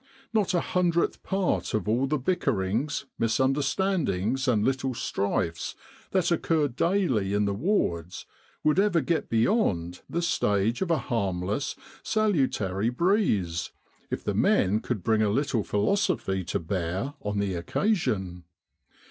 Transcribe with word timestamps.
Not 0.33 0.55
a 0.55 0.61
hundredth 0.61 1.21
part 1.21 1.75
of 1.75 1.87
all 1.87 2.07
the 2.07 2.17
bickerings, 2.17 3.05
misunderstandings, 3.19 4.47
and 4.47 4.65
little 4.65 4.95
strifes, 4.95 5.75
that 6.09 6.31
occur 6.31 6.67
daily 6.69 7.35
in 7.35 7.45
the 7.45 7.53
wards, 7.53 8.25
would 8.63 8.79
ever 8.79 8.99
get 9.01 9.29
beyond 9.29 10.01
the 10.09 10.23
stage 10.23 10.81
of 10.81 10.89
a 10.89 10.97
harmless, 10.97 11.75
salutary 12.01 12.89
breeze, 12.89 13.69
if 14.09 14.23
the 14.23 14.33
men 14.33 14.79
could 14.79 15.03
bring 15.03 15.21
a 15.21 15.29
little 15.29 15.63
philosophy 15.63 16.43
to 16.45 16.57
bear 16.57 17.13
on 17.21 17.37
the 17.37 17.53
occasion. 17.53 18.45